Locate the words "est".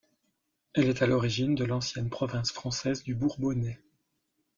0.89-1.03